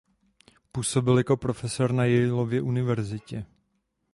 [0.71, 3.45] Působil jako profesor na Yaleově univerzitě.